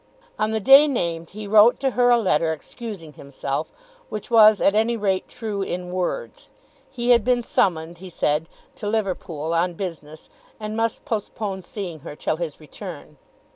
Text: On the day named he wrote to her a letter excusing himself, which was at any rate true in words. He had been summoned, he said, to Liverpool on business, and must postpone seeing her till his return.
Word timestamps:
On 0.39 0.49
the 0.49 0.59
day 0.59 0.87
named 0.87 1.29
he 1.29 1.45
wrote 1.45 1.79
to 1.81 1.91
her 1.91 2.09
a 2.09 2.17
letter 2.17 2.51
excusing 2.51 3.13
himself, 3.13 3.71
which 4.09 4.31
was 4.31 4.59
at 4.59 4.73
any 4.73 4.97
rate 4.97 5.27
true 5.27 5.61
in 5.61 5.91
words. 5.91 6.49
He 6.89 7.11
had 7.11 7.23
been 7.23 7.43
summoned, 7.43 7.99
he 7.99 8.09
said, 8.09 8.49
to 8.77 8.87
Liverpool 8.87 9.53
on 9.53 9.75
business, 9.75 10.27
and 10.59 10.75
must 10.75 11.05
postpone 11.05 11.61
seeing 11.61 11.99
her 11.99 12.15
till 12.15 12.37
his 12.37 12.59
return. 12.59 13.17